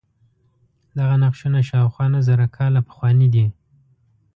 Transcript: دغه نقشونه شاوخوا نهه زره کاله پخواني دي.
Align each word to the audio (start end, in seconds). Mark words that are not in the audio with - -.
دغه 0.97 1.15
نقشونه 1.23 1.59
شاوخوا 1.69 2.05
نهه 2.13 2.21
زره 2.27 2.45
کاله 2.57 2.81
پخواني 2.87 3.27
دي. 3.33 3.45